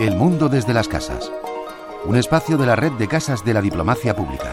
El 0.00 0.16
mundo 0.16 0.48
desde 0.48 0.74
las 0.74 0.88
casas. 0.88 1.30
Un 2.04 2.16
espacio 2.16 2.58
de 2.58 2.66
la 2.66 2.74
red 2.74 2.90
de 2.94 3.06
casas 3.06 3.44
de 3.44 3.54
la 3.54 3.62
diplomacia 3.62 4.16
pública. 4.16 4.50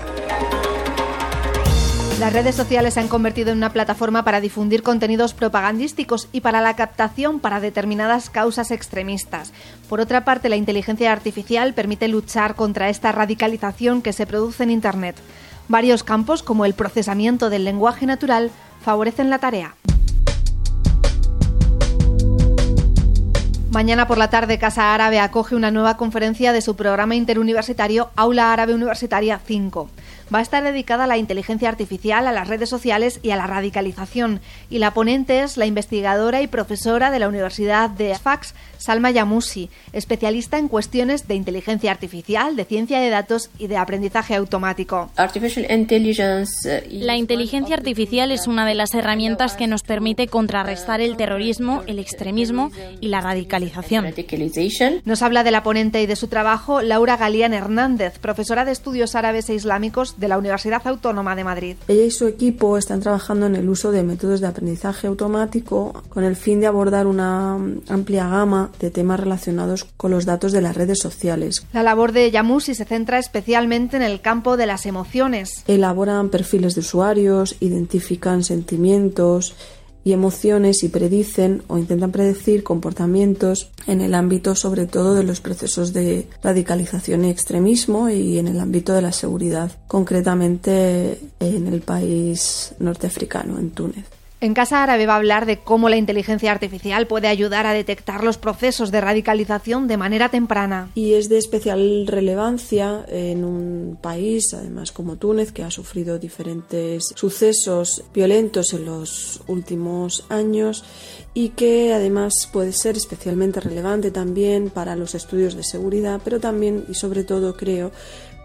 Las 2.20 2.32
redes 2.32 2.54
sociales 2.54 2.94
se 2.94 3.00
han 3.00 3.08
convertido 3.08 3.50
en 3.50 3.58
una 3.58 3.74
plataforma 3.74 4.24
para 4.24 4.40
difundir 4.42 4.84
contenidos 4.84 5.34
propagandísticos 5.34 6.30
y 6.32 6.42
para 6.42 6.62
la 6.62 6.76
captación 6.76 7.40
para 7.40 7.60
determinadas 7.60 8.30
causas 8.30 8.70
extremistas. 8.70 9.52
Por 9.90 10.00
otra 10.00 10.24
parte, 10.24 10.50
la 10.50 10.58
inteligencia 10.58 11.12
artificial 11.12 11.74
permite 11.74 12.08
luchar 12.08 12.54
contra 12.54 12.90
esta 12.90 13.12
radicalización 13.12 14.04
que 14.04 14.14
se 14.14 14.28
produce 14.28 14.62
en 14.62 14.70
Internet. 14.70 15.16
Varios 15.68 16.04
campos, 16.04 16.44
como 16.44 16.66
el 16.66 16.76
procesamiento 16.76 17.50
del 17.50 17.66
lenguaje 17.66 18.06
natural, 18.06 18.52
favorecen 18.84 19.32
la 19.32 19.40
tarea. 19.40 19.74
Mañana 23.72 24.08
por 24.08 24.18
la 24.18 24.32
tarde 24.32 24.58
Casa 24.58 24.96
Árabe 24.96 25.20
acoge 25.20 25.56
una 25.56 25.70
nueva 25.70 25.96
conferencia 25.96 26.54
de 26.54 26.62
su 26.62 26.76
programa 26.76 27.16
interuniversitario 27.16 28.10
Aula 28.16 28.52
Árabe 28.52 28.74
Universitaria 28.74 29.40
5 29.46 29.90
va 30.34 30.40
a 30.40 30.42
estar 30.42 30.64
dedicada 30.64 31.04
a 31.06 31.08
la 31.08 31.18
inteligencia 31.18 31.70
artificial, 31.70 32.28
a 32.28 32.32
las 32.32 32.48
redes 32.48 32.70
sociales 32.70 33.20
y 33.24 33.32
a 33.32 33.36
la 33.36 33.48
radicalización. 33.48 34.42
Y 34.70 34.78
la 34.80 34.94
ponente 34.94 35.42
es 35.42 35.58
la 35.58 35.66
investigadora 35.66 36.42
y 36.42 36.48
profesora 36.48 37.12
de 37.12 37.20
la 37.20 37.28
Universidad 37.28 37.90
de 37.90 38.16
Fax, 38.16 38.54
Salma 38.78 39.12
Yamusi, 39.12 39.70
especialista 39.92 40.58
en 40.58 40.68
cuestiones 40.68 41.28
de 41.28 41.36
inteligencia 41.36 41.92
artificial, 41.92 42.56
de 42.56 42.66
ciencia 42.66 43.00
de 43.00 43.10
datos 43.10 43.50
y 43.58 43.68
de 43.68 43.78
aprendizaje 43.78 44.36
automático. 44.36 45.10
Eh, 46.66 46.88
la 46.92 47.18
inteligencia 47.18 47.76
artificial 47.76 48.32
es 48.32 48.48
una 48.48 48.66
de 48.66 48.76
las 48.76 48.94
herramientas 48.94 49.56
que 49.56 49.68
nos 49.68 49.84
permite 49.84 50.28
contrarrestar 50.28 51.02
el 51.02 51.18
terrorismo, 51.18 51.84
el 51.88 52.00
extremismo 52.00 52.72
y 53.02 53.10
la 53.10 53.22
radicalización. 53.22 53.59
Nos 55.06 55.22
habla 55.22 55.44
de 55.44 55.52
la 55.52 55.64
ponente 55.64 56.02
y 56.02 56.06
de 56.06 56.16
su 56.16 56.28
trabajo 56.28 56.82
Laura 56.82 57.18
Galián 57.18 57.54
Hernández, 57.54 58.20
profesora 58.20 58.66
de 58.66 58.72
estudios 58.72 59.16
árabes 59.16 59.50
e 59.50 59.56
islámicos 59.56 60.20
de 60.20 60.28
la 60.28 60.38
Universidad 60.38 60.86
Autónoma 60.86 61.36
de 61.36 61.44
Madrid. 61.44 61.76
Ella 61.88 62.06
y 62.06 62.12
su 62.12 62.28
equipo 62.28 62.78
están 62.78 63.00
trabajando 63.00 63.46
en 63.46 63.56
el 63.56 63.70
uso 63.70 63.92
de 63.92 64.04
métodos 64.04 64.42
de 64.42 64.48
aprendizaje 64.48 65.08
automático 65.08 66.04
con 66.10 66.24
el 66.24 66.36
fin 66.36 66.60
de 66.60 66.68
abordar 66.68 67.08
una 67.08 67.56
amplia 67.88 68.28
gama 68.28 68.72
de 68.80 68.92
temas 68.92 69.20
relacionados 69.20 69.86
con 69.98 70.12
los 70.12 70.26
datos 70.26 70.52
de 70.52 70.62
las 70.62 70.76
redes 70.76 71.00
sociales. 71.00 71.66
La 71.74 71.84
labor 71.84 72.12
de 72.12 72.32
Yamusi 72.32 72.76
se 72.76 72.86
centra 72.86 73.20
especialmente 73.20 73.98
en 73.98 74.04
el 74.04 74.22
campo 74.22 74.58
de 74.58 74.66
las 74.66 74.86
emociones. 74.86 75.64
Elaboran 75.68 76.30
perfiles 76.30 76.76
de 76.76 76.82
usuarios, 76.82 77.56
identifican 77.60 78.44
sentimientos, 78.44 79.56
y 80.10 80.14
emociones 80.14 80.84
y 80.84 80.90
predicen 80.90 81.62
o 81.68 81.78
intentan 81.78 82.12
predecir 82.12 82.64
comportamientos 82.64 83.70
en 83.86 84.02
el 84.02 84.16
ámbito 84.16 84.56
sobre 84.56 84.88
todo 84.88 85.14
de 85.14 85.24
los 85.24 85.40
procesos 85.40 85.94
de 85.94 86.28
radicalización 86.44 87.26
y 87.26 87.30
extremismo 87.30 88.10
y 88.10 88.40
en 88.40 88.48
el 88.48 88.60
ámbito 88.60 88.94
de 88.94 89.04
la 89.04 89.12
seguridad, 89.12 89.72
concretamente 89.88 91.20
en 91.40 91.68
el 91.68 91.82
país 91.82 92.74
norteafricano, 92.80 93.60
en 93.60 93.70
Túnez. 93.70 94.19
En 94.42 94.54
Casa 94.54 94.82
Árabe 94.82 95.06
va 95.06 95.14
a 95.14 95.18
hablar 95.18 95.46
de 95.46 95.60
cómo 95.60 95.90
la 95.90 95.98
inteligencia 95.98 96.54
artificial 96.54 97.08
puede 97.08 97.28
ayudar 97.28 97.66
a 97.66 97.74
detectar 97.74 98.24
los 98.24 98.38
procesos 98.38 98.90
de 98.90 99.02
radicalización 99.02 99.90
de 99.90 99.98
manera 99.98 100.30
temprana. 100.30 100.90
Y 100.96 101.16
es 101.16 101.28
de 101.28 101.38
especial 101.38 102.08
relevancia 102.08 103.04
en 103.10 103.44
un 103.44 103.98
país, 104.02 104.54
además 104.54 104.94
como 104.94 105.18
Túnez, 105.18 105.52
que 105.52 105.64
ha 105.64 105.72
sufrido 105.72 106.20
diferentes 106.20 107.12
sucesos 107.16 108.06
violentos 108.14 108.72
en 108.72 108.86
los 108.86 109.42
últimos 109.48 110.24
años 110.30 110.86
y 111.34 111.50
que 111.50 111.94
además 111.94 112.48
puede 112.54 112.72
ser 112.72 112.96
especialmente 112.96 113.60
relevante 113.60 114.10
también 114.10 114.70
para 114.70 114.96
los 114.96 115.16
estudios 115.16 115.54
de 115.56 115.64
seguridad, 115.64 116.22
pero 116.24 116.40
también 116.40 116.86
y 116.88 116.94
sobre 116.94 117.26
todo 117.26 117.58
creo 117.58 117.92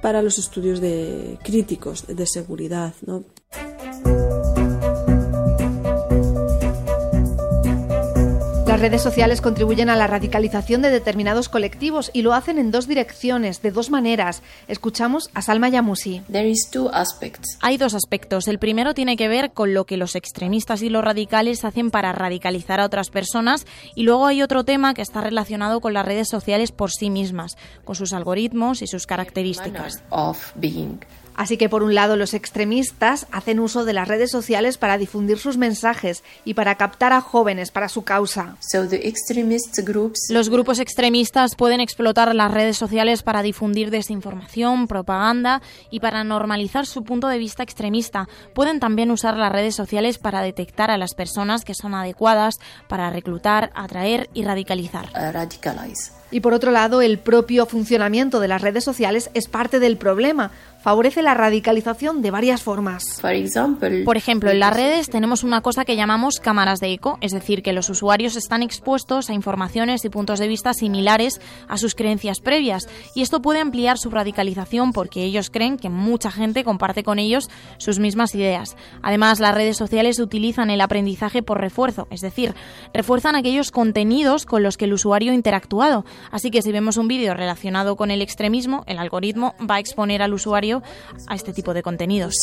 para 0.02 0.22
los 0.22 0.38
estudios 0.38 0.80
de 0.80 1.38
críticos 1.44 2.04
de 2.08 2.26
seguridad, 2.26 2.94
¿no? 3.06 3.22
Las 8.74 8.80
redes 8.80 9.02
sociales 9.02 9.40
contribuyen 9.40 9.88
a 9.88 9.94
la 9.94 10.08
radicalización 10.08 10.82
de 10.82 10.90
determinados 10.90 11.48
colectivos 11.48 12.10
y 12.12 12.22
lo 12.22 12.34
hacen 12.34 12.58
en 12.58 12.72
dos 12.72 12.88
direcciones, 12.88 13.62
de 13.62 13.70
dos 13.70 13.88
maneras. 13.88 14.42
Escuchamos 14.66 15.30
a 15.32 15.42
Salma 15.42 15.68
Yamusi. 15.68 16.22
Hay 17.60 17.76
dos 17.76 17.94
aspectos. 17.94 18.48
El 18.48 18.58
primero 18.58 18.92
tiene 18.92 19.16
que 19.16 19.28
ver 19.28 19.52
con 19.52 19.74
lo 19.74 19.84
que 19.84 19.96
los 19.96 20.16
extremistas 20.16 20.82
y 20.82 20.88
los 20.88 21.04
radicales 21.04 21.64
hacen 21.64 21.92
para 21.92 22.10
radicalizar 22.10 22.80
a 22.80 22.86
otras 22.86 23.10
personas 23.10 23.64
y 23.94 24.02
luego 24.02 24.26
hay 24.26 24.42
otro 24.42 24.64
tema 24.64 24.92
que 24.92 25.02
está 25.02 25.20
relacionado 25.20 25.80
con 25.80 25.92
las 25.92 26.04
redes 26.04 26.28
sociales 26.28 26.72
por 26.72 26.90
sí 26.90 27.10
mismas, 27.10 27.56
con 27.84 27.94
sus 27.94 28.12
algoritmos 28.12 28.82
y 28.82 28.88
sus 28.88 29.06
características. 29.06 30.02
Así 31.34 31.56
que 31.56 31.68
por 31.68 31.82
un 31.82 31.94
lado 31.94 32.16
los 32.16 32.34
extremistas 32.34 33.26
hacen 33.32 33.60
uso 33.60 33.84
de 33.84 33.92
las 33.92 34.08
redes 34.08 34.30
sociales 34.30 34.78
para 34.78 34.98
difundir 34.98 35.38
sus 35.38 35.56
mensajes 35.56 36.22
y 36.44 36.54
para 36.54 36.76
captar 36.76 37.12
a 37.12 37.20
jóvenes 37.20 37.70
para 37.70 37.88
su 37.88 38.02
causa. 38.02 38.56
Los 40.30 40.48
grupos 40.48 40.78
extremistas 40.78 41.54
pueden 41.56 41.80
explotar 41.80 42.34
las 42.34 42.50
redes 42.50 42.76
sociales 42.76 43.22
para 43.22 43.42
difundir 43.42 43.90
desinformación, 43.90 44.86
propaganda 44.86 45.62
y 45.90 46.00
para 46.00 46.24
normalizar 46.24 46.86
su 46.86 47.02
punto 47.04 47.28
de 47.28 47.38
vista 47.38 47.62
extremista. 47.62 48.28
Pueden 48.54 48.80
también 48.80 49.10
usar 49.10 49.36
las 49.36 49.52
redes 49.52 49.74
sociales 49.74 50.18
para 50.18 50.42
detectar 50.42 50.90
a 50.90 50.98
las 50.98 51.14
personas 51.14 51.64
que 51.64 51.74
son 51.74 51.94
adecuadas 51.94 52.58
para 52.88 53.10
reclutar, 53.10 53.70
atraer 53.74 54.30
y 54.34 54.44
radicalizar. 54.44 55.10
Y 56.30 56.40
por 56.40 56.52
otro 56.52 56.72
lado, 56.72 57.00
el 57.00 57.18
propio 57.18 57.64
funcionamiento 57.64 58.40
de 58.40 58.48
las 58.48 58.60
redes 58.60 58.82
sociales 58.82 59.30
es 59.34 59.46
parte 59.46 59.78
del 59.78 59.96
problema. 59.96 60.50
Favorece 60.84 61.22
la 61.22 61.32
radicalización 61.32 62.20
de 62.20 62.30
varias 62.30 62.62
formas. 62.62 63.18
Por 64.04 64.18
ejemplo, 64.18 64.50
en 64.50 64.60
las 64.60 64.76
redes 64.76 65.08
tenemos 65.08 65.42
una 65.42 65.62
cosa 65.62 65.86
que 65.86 65.96
llamamos 65.96 66.40
cámaras 66.40 66.78
de 66.78 66.92
eco, 66.92 67.16
es 67.22 67.32
decir, 67.32 67.62
que 67.62 67.72
los 67.72 67.88
usuarios 67.88 68.36
están 68.36 68.62
expuestos 68.62 69.30
a 69.30 69.32
informaciones 69.32 70.04
y 70.04 70.10
puntos 70.10 70.40
de 70.40 70.46
vista 70.46 70.74
similares 70.74 71.40
a 71.68 71.78
sus 71.78 71.94
creencias 71.94 72.40
previas, 72.40 72.86
y 73.14 73.22
esto 73.22 73.40
puede 73.40 73.60
ampliar 73.60 73.96
su 73.96 74.10
radicalización 74.10 74.92
porque 74.92 75.24
ellos 75.24 75.48
creen 75.48 75.78
que 75.78 75.88
mucha 75.88 76.30
gente 76.30 76.64
comparte 76.64 77.02
con 77.02 77.18
ellos 77.18 77.48
sus 77.78 77.98
mismas 77.98 78.34
ideas. 78.34 78.76
Además, 79.00 79.40
las 79.40 79.54
redes 79.54 79.78
sociales 79.78 80.18
utilizan 80.18 80.68
el 80.68 80.82
aprendizaje 80.82 81.42
por 81.42 81.62
refuerzo, 81.62 82.08
es 82.10 82.20
decir, 82.20 82.54
refuerzan 82.92 83.36
aquellos 83.36 83.70
contenidos 83.70 84.44
con 84.44 84.62
los 84.62 84.76
que 84.76 84.84
el 84.84 84.92
usuario 84.92 85.32
ha 85.32 85.34
interactuado, 85.34 86.04
Así 86.30 86.50
que 86.50 86.60
si 86.60 86.72
vemos 86.72 86.98
un 86.98 87.08
vídeo 87.08 87.32
relacionado 87.32 87.96
con 87.96 88.10
el 88.10 88.20
extremismo, 88.20 88.84
el 88.86 88.98
algoritmo 88.98 89.54
va 89.58 89.76
a 89.76 89.78
exponer 89.78 90.20
al 90.20 90.34
usuario 90.34 90.73
a 91.26 91.34
este 91.34 91.52
tipo 91.52 91.74
de 91.74 91.82
contenidos. 91.82 92.34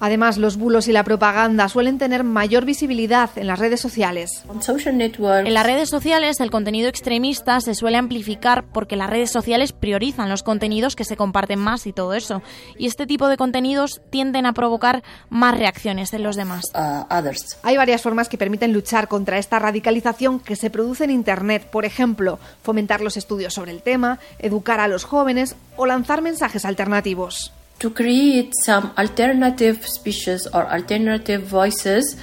Además, 0.00 0.38
los 0.38 0.56
bulos 0.56 0.88
y 0.88 0.92
la 0.92 1.04
propaganda 1.04 1.68
suelen 1.68 1.98
tener 1.98 2.24
mayor 2.24 2.64
visibilidad 2.64 3.30
en 3.36 3.46
las 3.46 3.58
redes 3.58 3.80
sociales. 3.80 4.44
En 5.44 5.54
las 5.54 5.66
redes 5.66 5.88
sociales, 5.88 6.40
el 6.40 6.50
contenido 6.50 6.88
extremista 6.88 7.60
se 7.60 7.74
suele 7.74 7.96
amplificar 7.96 8.64
porque 8.64 8.96
las 8.96 9.10
redes 9.10 9.30
sociales 9.30 9.72
priorizan 9.72 10.28
los 10.28 10.42
contenidos 10.42 10.96
que 10.96 11.04
se 11.04 11.16
comparten 11.16 11.58
más 11.58 11.86
y 11.86 11.92
todo 11.92 12.14
eso. 12.14 12.42
Y 12.76 12.86
este 12.86 13.06
tipo 13.06 13.28
de 13.28 13.36
contenidos 13.36 14.00
tienden 14.10 14.46
a 14.46 14.52
provocar 14.52 15.02
más 15.30 15.56
reacciones 15.56 16.12
en 16.12 16.22
los 16.22 16.36
demás. 16.36 16.64
Uh, 16.74 17.04
Hay 17.62 17.76
varias 17.76 18.02
formas 18.02 18.28
que 18.28 18.38
permiten 18.38 18.72
luchar 18.72 19.08
contra 19.08 19.38
esta 19.38 19.58
radicalización 19.58 20.40
que 20.40 20.56
se 20.56 20.70
produce 20.70 21.04
en 21.04 21.10
Internet. 21.10 21.68
Por 21.70 21.84
ejemplo, 21.84 22.38
fomentar 22.62 23.00
los 23.00 23.16
estudios 23.16 23.54
sobre 23.54 23.72
el 23.72 23.82
tema, 23.82 24.18
educar 24.38 24.80
a 24.80 24.88
los 24.88 25.04
jóvenes 25.04 25.56
o 25.76 25.86
lanzar 25.86 26.22
mensajes 26.22 26.64
alternativos. 26.64 27.52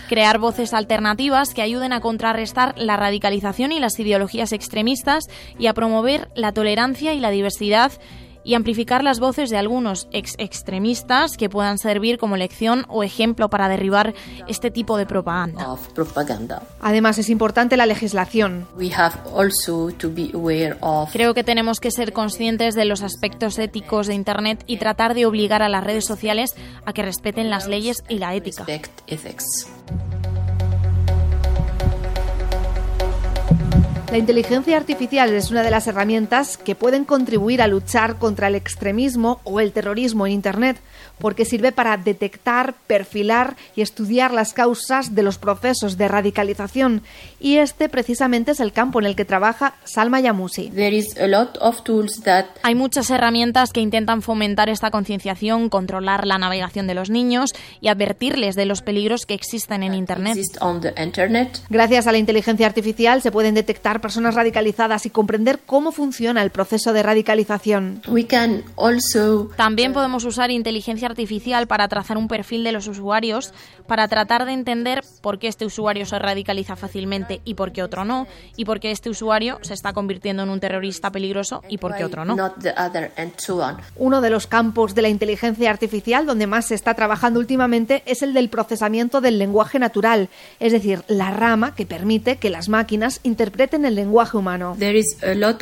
Crear 0.10 0.38
voces 0.38 0.74
alternativas 0.74 1.54
que 1.54 1.62
ayuden 1.62 1.94
a 1.94 2.02
contrarrestar 2.02 2.78
la 2.78 2.98
radicalización 2.98 3.72
y 3.72 3.80
las 3.80 3.98
ideologías 3.98 4.52
extremistas 4.52 5.24
y 5.57 5.68
a 5.68 5.74
promover 5.74 6.28
la 6.36 6.52
tolerancia 6.52 7.13
y 7.13 7.22
la 7.22 7.30
diversidad 7.30 7.94
y 8.45 8.53
amplificar 8.53 9.03
las 9.03 9.19
voces 9.19 9.50
de 9.50 9.57
algunos 9.57 10.07
ex 10.12 10.36
extremistas 10.38 11.36
que 11.36 11.50
puedan 11.50 11.77
servir 11.77 12.18
como 12.18 12.38
lección 12.38 12.86
o 12.88 13.03
ejemplo 13.03 13.50
para 13.50 13.68
derribar 13.68 14.13
este 14.47 14.71
tipo 14.71 14.97
de 14.97 15.06
propaganda. 15.06 15.65
Además, 16.80 17.18
es 17.18 17.30
importante 17.30 17.75
la 17.75 17.88
legislación. 17.88 18.68
Creo 21.12 21.33
que 21.33 21.44
tenemos 21.44 21.80
que 21.80 21.92
ser 21.92 22.13
conscientes 22.13 22.75
de 22.75 22.86
los 22.86 23.01
aspectos 23.01 23.57
éticos 23.59 24.07
de 24.07 24.13
Internet 24.13 24.63
y 24.68 24.77
tratar 24.77 25.15
de 25.15 25.25
obligar 25.25 25.63
a 25.63 25.69
las 25.69 25.83
redes 25.83 26.06
sociales 26.06 26.56
a 26.86 26.94
que 26.94 27.01
respeten 27.01 27.50
las 27.50 27.68
leyes 27.68 28.03
y 28.07 28.19
la 28.19 28.36
ética. 28.36 28.65
La 34.15 34.19
inteligencia 34.19 34.77
artificial 34.77 35.29
es 35.33 35.51
una 35.51 35.62
de 35.62 35.69
las 35.69 35.88
herramientas 35.88 36.56
que 36.56 36.73
pueden 36.73 37.03
contribuir 37.03 37.62
a 37.62 37.67
luchar 37.67 38.15
contra 38.15 38.47
el 38.47 38.56
extremismo 38.56 39.41
o 39.44 39.59
el 39.59 39.73
terrorismo 39.73 40.25
en 40.25 40.31
Internet, 40.31 40.77
porque 41.19 41.44
sirve 41.44 41.73
para 41.73 41.97
detectar, 41.97 42.75
perfilar 42.88 43.57
y 43.75 43.81
estudiar 43.81 44.33
las 44.33 44.53
causas 44.53 45.15
de 45.15 45.21
los 45.21 45.38
procesos 45.38 45.97
de 45.97 46.07
radicalización. 46.07 47.01
Y 47.41 47.57
este 47.57 47.89
precisamente 47.89 48.51
es 48.51 48.62
el 48.62 48.71
campo 48.71 49.01
en 49.01 49.06
el 49.06 49.17
que 49.17 49.25
trabaja 49.25 49.73
Salma 49.83 50.21
Yamusi. 50.21 50.71
Hay 52.63 52.75
muchas 52.75 53.09
herramientas 53.09 53.73
que 53.73 53.81
intentan 53.81 54.21
fomentar 54.21 54.69
esta 54.69 54.91
concienciación, 54.91 55.67
controlar 55.67 56.25
la 56.25 56.38
navegación 56.38 56.88
de 56.88 56.94
los 56.94 57.09
niños 57.09 57.51
y 57.81 57.89
advertirles 57.89 58.56
de 58.56 58.65
los 58.65 58.81
peligros 58.81 59.25
que 59.25 59.33
existen 59.33 59.83
en 59.83 59.94
Internet. 59.94 60.38
Gracias 61.69 62.07
a 62.07 62.13
la 62.13 62.17
inteligencia 62.17 62.65
artificial 62.65 63.21
se 63.21 63.31
pueden 63.33 63.56
detectar 63.56 64.05
personas 64.06 64.36
radicalizadas 64.36 65.07
y 65.07 65.10
comprender 65.10 65.62
cómo 65.66 65.92
funciona 65.92 66.44
el 66.44 66.52
proceso 66.52 66.94
de 66.94 67.02
radicalización. 67.02 68.04
También 69.56 69.94
podemos 69.94 70.25
usar 70.25 70.52
inteligencia 70.52 71.07
artificial 71.07 71.66
para 71.66 71.88
trazar 71.88 72.16
un 72.16 72.28
perfil 72.28 72.63
de 72.63 72.72
los 72.72 72.88
usuarios, 72.88 73.52
para 73.88 74.07
tratar 74.07 74.46
de 74.46 74.52
entender 74.52 75.04
por 75.22 75.40
qué 75.40 75.48
este 75.48 75.66
usuario 75.66 76.06
se 76.06 76.19
radicaliza 76.19 76.75
fácilmente 76.75 77.42
y 77.46 77.56
por 77.56 77.72
qué 77.72 77.81
otro 77.81 78.06
no, 78.06 78.28
y 78.56 78.66
por 78.66 78.80
qué 78.80 78.92
este 78.92 79.10
usuario 79.10 79.57
se 79.63 79.74
está 79.74 79.92
convirtiendo 79.92 80.44
en 80.44 80.50
un 80.50 80.60
terrorista 80.60 81.12
peligroso 81.12 81.63
y 81.68 81.80
por 81.80 81.96
qué 81.96 82.06
otro 82.06 82.25
no. 82.25 82.36
Uno 83.96 84.22
de 84.22 84.30
los 84.30 84.46
campos 84.46 84.94
de 84.94 85.01
la 85.01 85.10
inteligencia 85.10 85.72
artificial 85.72 86.28
donde 86.28 86.46
más 86.46 86.68
se 86.68 86.75
está 86.75 86.94
trabajando 86.94 87.40
últimamente 87.40 88.04
es 88.06 88.22
el 88.22 88.36
del 88.36 88.50
procesamiento 88.50 89.19
del 89.19 89.40
lenguaje 89.40 89.80
natural, 89.80 90.30
es 90.60 90.74
decir, 90.74 91.01
la 91.08 91.31
rama 91.31 91.74
que 91.74 91.88
permite 91.88 92.36
que 92.38 92.51
las 92.51 92.69
máquinas 92.69 93.19
interpreten 93.24 93.85
el 93.86 93.96
lenguaje 93.96 94.38
humano. 94.38 94.76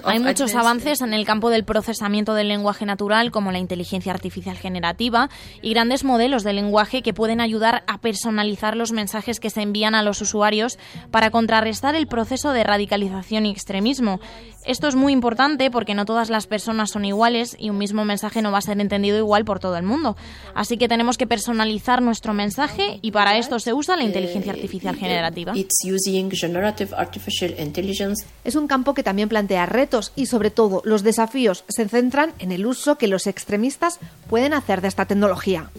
Hay 0.05 0.19
muchos 0.19 0.55
avances 0.55 1.01
en 1.01 1.13
el 1.13 1.25
campo 1.25 1.49
del 1.49 1.63
procesamiento 1.63 2.33
del 2.33 2.47
lenguaje 2.47 2.85
natural, 2.85 3.31
como 3.31 3.51
la 3.51 3.59
inteligencia 3.59 4.13
artificial 4.13 4.57
generativa, 4.57 5.29
y 5.61 5.73
grandes 5.73 6.03
modelos 6.03 6.43
de 6.43 6.53
lenguaje 6.53 7.01
que 7.01 7.13
pueden 7.13 7.41
ayudar 7.41 7.83
a 7.87 7.99
personalizar 7.99 8.75
los 8.75 8.91
mensajes 8.91 9.39
que 9.39 9.49
se 9.49 9.61
envían 9.61 9.95
a 9.95 10.03
los 10.03 10.21
usuarios 10.21 10.79
para 11.11 11.29
contrarrestar 11.29 11.95
el 11.95 12.07
proceso 12.07 12.51
de 12.51 12.63
radicalización 12.63 13.45
y 13.45 13.51
extremismo. 13.51 14.19
Esto 14.65 14.87
es 14.87 14.95
muy 14.95 15.11
importante 15.11 15.69
porque 15.71 15.93
no 15.93 16.05
todas 16.05 16.29
las 16.29 16.47
personas 16.47 16.91
son 16.91 17.03
iguales 17.03 17.57
y 17.59 17.69
un 17.69 17.77
mismo 17.77 18.05
mensaje 18.05 18.41
no 18.41 18.51
va 18.51 18.59
a 18.59 18.61
ser 18.61 18.79
entendido 18.79 19.17
igual 19.17 19.43
por 19.43 19.59
todo 19.59 19.75
el 19.75 19.83
mundo. 19.83 20.15
Así 20.55 20.77
que 20.77 20.87
tenemos 20.87 21.17
que 21.17 21.27
personalizar 21.27 22.01
nuestro 22.01 22.33
mensaje 22.33 22.99
y 23.01 23.11
para 23.11 23.37
esto 23.37 23.59
se 23.59 23.73
usa 23.73 23.97
la 23.97 24.03
inteligencia 24.03 24.53
artificial 24.53 24.95
generativa. 24.95 25.53
Es 28.45 28.55
un 28.55 28.67
campo 28.67 28.93
que 28.93 29.03
también 29.03 29.27
plantea 29.27 29.65
retos 29.65 30.13
y 30.15 30.27
sobre 30.27 30.49
todo 30.49 30.81
los 30.85 31.03
desafíos 31.03 31.65
se 31.67 31.87
centran 31.89 32.33
en 32.39 32.51
el 32.53 32.65
uso 32.65 32.97
que 32.97 33.07
los 33.07 33.27
extremistas 33.27 33.99
pueden 34.29 34.53
hacer 34.53 34.81
de 34.81 34.87
esta 34.87 35.05
tecnología. 35.05 35.69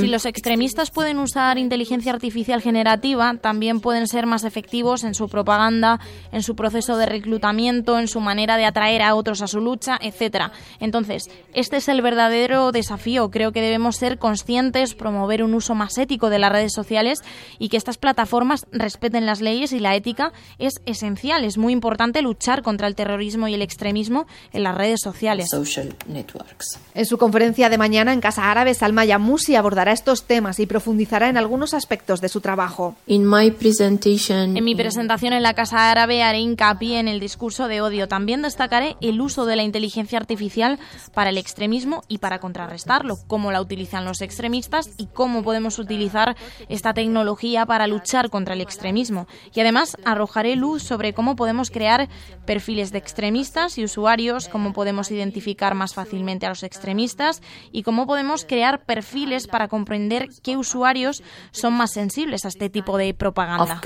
Si 0.00 0.06
los 0.06 0.24
extremistas 0.24 0.90
pueden 0.90 1.18
usar 1.18 1.58
inteligencia 1.58 2.12
artificial 2.12 2.62
generativa, 2.62 3.36
también 3.40 3.80
pueden 3.80 4.06
ser 4.06 4.26
más 4.26 4.44
efectivos 4.44 5.04
en 5.04 5.14
su 5.14 5.28
propaganda, 5.28 6.00
en 6.32 6.42
su 6.42 6.56
proceso 6.56 6.96
de 6.96 7.06
reclutamiento, 7.06 7.65
en 7.66 8.08
su 8.08 8.20
manera 8.20 8.56
de 8.56 8.64
atraer 8.64 9.02
a 9.02 9.14
otros 9.14 9.42
a 9.42 9.46
su 9.46 9.60
lucha, 9.60 9.98
etcétera. 10.00 10.52
Entonces, 10.80 11.28
este 11.54 11.76
es 11.76 11.88
el 11.88 12.02
verdadero 12.02 12.72
desafío. 12.72 13.30
Creo 13.30 13.52
que 13.52 13.60
debemos 13.60 13.96
ser 13.96 14.18
conscientes, 14.18 14.94
promover 14.94 15.42
un 15.42 15.54
uso 15.54 15.74
más 15.74 15.98
ético 15.98 16.30
de 16.30 16.38
las 16.38 16.52
redes 16.52 16.72
sociales 16.72 17.22
y 17.58 17.68
que 17.68 17.76
estas 17.76 17.98
plataformas 17.98 18.66
respeten 18.72 19.26
las 19.26 19.40
leyes 19.40 19.72
y 19.72 19.80
la 19.80 19.94
ética 19.94 20.32
es 20.58 20.80
esencial. 20.86 21.44
Es 21.44 21.58
muy 21.58 21.72
importante 21.72 22.22
luchar 22.22 22.62
contra 22.62 22.86
el 22.86 22.94
terrorismo 22.94 23.48
y 23.48 23.54
el 23.54 23.62
extremismo 23.62 24.26
en 24.52 24.62
las 24.62 24.74
redes 24.76 25.00
sociales. 25.02 25.48
En 26.94 27.06
su 27.06 27.18
conferencia 27.18 27.68
de 27.68 27.78
mañana 27.78 28.12
en 28.12 28.20
Casa 28.20 28.50
Árabe, 28.50 28.74
Salma 28.74 29.04
Yamusi 29.04 29.56
abordará 29.56 29.92
estos 29.92 30.24
temas 30.24 30.60
y 30.60 30.66
profundizará 30.66 31.28
en 31.28 31.36
algunos 31.36 31.74
aspectos 31.74 32.20
de 32.20 32.28
su 32.28 32.40
trabajo. 32.40 32.94
En 33.06 34.64
mi 34.64 34.74
presentación 34.74 35.32
en 35.32 35.42
la 35.42 35.54
Casa 35.54 35.90
Árabe 35.90 36.22
haré 36.22 36.40
hincapié 36.40 37.00
en 37.00 37.08
el 37.08 37.20
discurso 37.20 37.55
de 37.64 37.80
odio. 37.80 38.08
También 38.08 38.42
destacaré 38.42 38.96
el 39.00 39.20
uso 39.20 39.46
de 39.46 39.56
la 39.56 39.62
inteligencia 39.62 40.18
artificial 40.18 40.78
para 41.14 41.30
el 41.30 41.38
extremismo 41.38 42.02
y 42.08 42.18
para 42.18 42.38
contrarrestarlo, 42.38 43.18
cómo 43.26 43.50
la 43.50 43.60
utilizan 43.60 44.04
los 44.04 44.20
extremistas 44.20 44.90
y 44.98 45.06
cómo 45.06 45.42
podemos 45.42 45.78
utilizar 45.78 46.36
esta 46.68 46.92
tecnología 46.92 47.64
para 47.64 47.86
luchar 47.86 48.28
contra 48.28 48.54
el 48.54 48.60
extremismo. 48.60 49.26
Y 49.54 49.60
además 49.60 49.96
arrojaré 50.04 50.56
luz 50.56 50.82
sobre 50.82 51.14
cómo 51.14 51.34
podemos 51.34 51.70
crear 51.70 52.08
perfiles 52.44 52.92
de 52.92 52.98
extremistas 52.98 53.78
y 53.78 53.84
usuarios, 53.84 54.48
cómo 54.48 54.72
podemos 54.72 55.10
identificar 55.10 55.74
más 55.74 55.94
fácilmente 55.94 56.46
a 56.46 56.50
los 56.50 56.62
extremistas 56.62 57.42
y 57.72 57.82
cómo 57.82 58.06
podemos 58.06 58.44
crear 58.44 58.84
perfiles 58.84 59.46
para 59.46 59.68
comprender 59.68 60.28
qué 60.42 60.56
usuarios 60.56 61.22
son 61.50 61.72
más 61.74 61.92
sensibles 61.92 62.44
a 62.44 62.48
este 62.48 62.68
tipo 62.68 62.98
de 62.98 63.14
propaganda. 63.14 63.80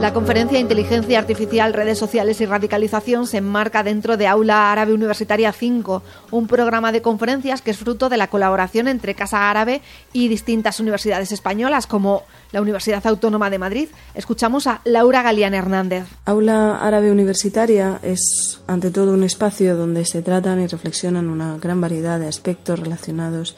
La 0.00 0.14
conferencia 0.14 0.58
Inteligencia 0.58 1.18
Artificial, 1.18 1.74
Redes 1.74 1.98
Sociales 1.98 2.40
y 2.40 2.46
Radicalización 2.46 3.26
se 3.26 3.36
enmarca 3.36 3.82
dentro 3.82 4.16
de 4.16 4.26
Aula 4.26 4.72
Árabe 4.72 4.94
Universitaria 4.94 5.52
5, 5.52 6.02
un 6.30 6.46
programa 6.46 6.90
de 6.90 7.02
conferencias 7.02 7.60
que 7.60 7.70
es 7.70 7.76
fruto 7.76 8.08
de 8.08 8.16
la 8.16 8.28
colaboración 8.28 8.88
entre 8.88 9.14
Casa 9.14 9.50
Árabe 9.50 9.82
y 10.14 10.28
distintas 10.28 10.80
universidades 10.80 11.32
españolas 11.32 11.86
como 11.86 12.22
la 12.50 12.62
Universidad 12.62 13.06
Autónoma 13.06 13.50
de 13.50 13.58
Madrid. 13.58 13.88
Escuchamos 14.14 14.66
a 14.66 14.80
Laura 14.84 15.20
Galeán 15.20 15.52
Hernández. 15.52 16.06
Aula 16.24 16.78
Árabe 16.78 17.12
Universitaria 17.12 18.00
es 18.02 18.62
ante 18.66 18.90
todo 18.90 19.12
un 19.12 19.22
espacio 19.22 19.76
donde 19.76 20.06
se 20.06 20.22
tratan 20.22 20.62
y 20.62 20.66
reflexionan 20.66 21.28
una 21.28 21.58
gran 21.58 21.78
variedad 21.78 22.18
de 22.18 22.26
aspectos 22.26 22.80
relacionados 22.80 23.54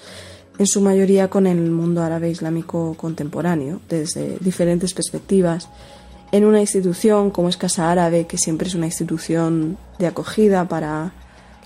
en 0.58 0.66
su 0.66 0.80
mayoría 0.80 1.30
con 1.30 1.46
el 1.46 1.70
mundo 1.70 2.02
árabe 2.02 2.30
islámico 2.30 2.94
contemporáneo, 2.94 3.80
desde 3.88 4.38
diferentes 4.40 4.92
perspectivas 4.92 5.68
en 6.32 6.44
una 6.44 6.60
institución 6.60 7.30
como 7.30 7.48
es 7.48 7.56
Casa 7.56 7.90
Árabe, 7.90 8.26
que 8.26 8.38
siempre 8.38 8.66
es 8.66 8.74
una 8.74 8.86
institución 8.86 9.76
de 9.98 10.06
acogida 10.06 10.66
para 10.66 11.12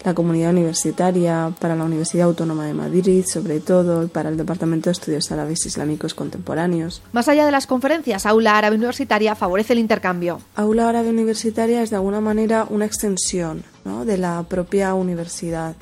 la 0.05 0.15
comunidad 0.15 0.51
universitaria, 0.51 1.53
para 1.59 1.75
la 1.75 1.85
Universidad 1.85 2.27
Autónoma 2.27 2.67
de 2.67 2.75
Madrid, 2.75 3.25
sobre 3.27 3.61
todo, 3.61 4.05
y 4.05 4.07
para 4.09 4.29
el 4.29 4.37
Departamento 4.37 4.89
de 4.89 4.93
Estudios 4.93 5.33
Árabes 5.33 5.67
Islámicos 5.67 6.15
Contemporáneos. 6.15 7.03
Más 7.13 7.29
allá 7.29 7.45
de 7.45 7.51
las 7.51 7.67
conferencias, 7.67 8.27
Aula 8.27 8.57
Árabe 8.57 8.77
Universitaria 8.77 9.35
favorece 9.35 9.73
el 9.73 9.81
intercambio. 9.81 10.41
Aula 10.55 10.89
Árabe 10.89 11.11
Universitaria 11.11 11.83
es 11.83 11.91
de 11.91 11.97
alguna 11.97 12.21
manera 12.21 12.67
una 12.69 12.85
extensión 12.85 13.65
de 14.05 14.19
la 14.19 14.45
propia 14.49 14.95
universidad 14.95 15.75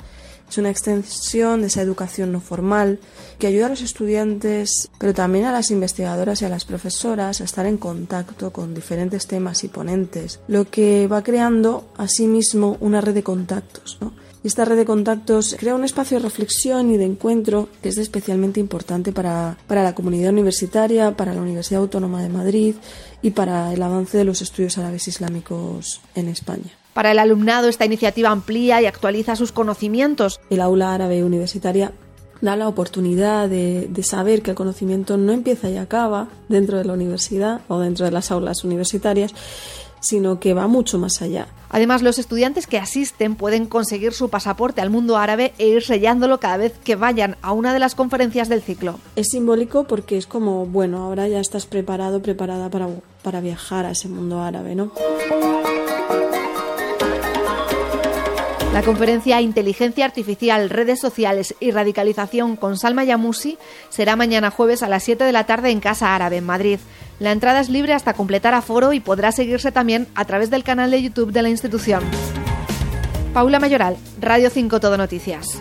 es 0.49 0.57
una 0.57 0.69
extensión 0.69 1.61
de 1.61 1.67
esa 1.67 1.81
educación 1.81 2.31
no 2.31 2.39
formal 2.39 2.99
que 3.39 3.47
ayuda 3.47 3.67
a 3.67 3.69
los 3.69 3.81
estudiantes, 3.81 4.89
pero 4.99 5.13
también 5.13 5.45
a 5.45 5.51
las 5.51 5.71
investigadoras 5.71 6.41
y 6.41 6.45
a 6.45 6.49
las 6.49 6.65
profesoras 6.65 7.41
a 7.41 7.43
estar 7.43 7.65
en 7.65 7.77
contacto 7.77 8.51
con 8.51 8.73
diferentes 8.73 9.27
temas 9.27 9.63
y 9.63 9.67
ponentes, 9.67 10.39
lo 10.47 10.69
que 10.69 11.07
va 11.07 11.23
creando 11.23 11.85
asimismo 11.97 12.77
una 12.79 13.01
red 13.01 13.13
de 13.13 13.23
contactos. 13.23 13.97
Y 14.43 14.47
esta 14.47 14.63
red 14.63 14.77
de 14.77 14.85
contactos 14.85 15.55
crea 15.59 15.73
un 15.73 15.83
espacio 15.83 16.19
de 16.19 16.23
reflexión 16.23 16.91
y 16.91 16.97
de 16.97 17.05
encuentro 17.05 17.67
que 17.81 17.89
es 17.89 17.97
especialmente 17.97 18.59
importante 18.59 19.11
para, 19.11 19.57
para 19.65 19.81
la 19.81 19.95
comunidad 19.95 20.31
universitaria, 20.31 21.17
para 21.17 21.33
la 21.33 21.41
Universidad 21.41 21.81
Autónoma 21.81 22.21
de 22.21 22.29
Madrid 22.29 22.75
y 23.23 23.31
para 23.31 23.73
el 23.73 23.81
avance 23.81 24.19
de 24.19 24.23
los 24.23 24.43
estudios 24.43 24.77
árabes 24.77 25.07
islámicos 25.07 25.99
en 26.13 26.29
España. 26.29 26.84
Para 26.95 27.11
el 27.11 27.19
alumnado, 27.19 27.67
esta 27.67 27.83
iniciativa 27.83 28.29
amplía 28.29 28.81
y 28.81 28.85
actualiza 28.85 29.35
sus 29.35 29.51
conocimientos. 29.51 30.39
El 30.49 30.61
aula 30.61 30.93
árabe 30.93 31.25
universitaria 31.25 31.91
da 32.39 32.55
la 32.55 32.69
oportunidad 32.69 33.49
de, 33.49 33.89
saber 34.01 34.41
que 34.41 34.51
el 34.51 34.55
conocimiento 34.55 35.17
no 35.17 35.33
empieza 35.33 35.69
y 35.69 35.75
acaba 35.75 36.29
dentro 36.47 36.77
de 36.77 36.85
la 36.85 36.93
universidad 36.93 37.59
o 37.67 37.79
dentro 37.79 38.05
de 38.05 38.11
las 38.11 38.31
aulas 38.31 38.63
universitarias, 38.63 39.33
sino 39.99 40.39
que 40.39 40.53
va 40.53 40.67
mucho 40.67 40.97
más 40.97 41.21
allá. 41.21 41.49
Además, 41.69 42.01
los 42.01 42.17
estudiantes 42.17 42.65
que 42.65 42.77
asisten 42.77 43.35
pueden 43.35 43.65
conseguir 43.65 44.13
su 44.13 44.29
pasaporte 44.29 44.79
al 44.79 44.89
mundo 44.89 45.17
árabe 45.17 45.53
e 45.57 45.67
ir 45.67 45.83
sellándolo 45.83 46.39
cada 46.39 46.55
vez 46.55 46.79
que 46.81 46.95
vayan 46.95 47.35
a 47.41 47.51
una 47.51 47.73
de 47.73 47.79
las 47.79 47.95
conferencias 47.95 48.47
del 48.47 48.61
ciclo. 48.61 48.99
Es 49.17 49.27
simbólico 49.31 49.83
porque 49.83 50.17
es 50.17 50.27
como, 50.27 50.65
bueno, 50.65 51.03
ahora 51.03 51.27
ya 51.27 51.41
estás 51.41 51.65
preparado, 51.65 52.21
preparada 52.21 52.69
para, 52.69 52.87
para 53.21 53.41
viajar 53.41 53.85
a 53.85 53.91
ese 53.91 54.07
mundo 54.07 54.39
árabe, 54.41 54.75
¿no? 54.75 54.93
La 58.75 58.83
conferencia 58.83 59.39
Inteligencia 59.39 60.03
Artificial, 60.03 60.69
Redes 60.69 60.99
Sociales 60.99 61.55
y 61.61 61.71
Radicalización 61.71 62.57
con 62.57 62.77
Salma 62.77 63.05
Yamusi 63.05 63.57
será 63.87 64.17
mañana 64.17 64.51
jueves 64.51 64.83
a 64.83 64.89
las 64.89 65.01
7 65.03 65.23
de 65.23 65.31
la 65.31 65.45
tarde 65.45 65.69
en 65.69 65.79
Casa 65.79 66.13
Árabe, 66.13 66.35
en 66.35 66.45
Madrid. 66.45 66.79
La 67.19 67.31
entrada 67.31 67.61
es 67.61 67.69
libre 67.69 67.93
hasta 67.93 68.11
completar 68.15 68.53
aforo 68.53 68.91
y 68.91 68.99
podrá 68.99 69.31
seguirse 69.31 69.71
también 69.71 70.09
a 70.13 70.25
través 70.25 70.49
del 70.49 70.65
canal 70.65 70.91
de 70.91 71.01
YouTube 71.01 71.31
de 71.31 71.41
la 71.41 71.49
institución. 71.49 72.03
Paula 73.33 73.61
Mayoral, 73.61 73.95
Radio 74.19 74.49
5 74.49 74.81
Todo 74.81 74.97
Noticias. 74.97 75.57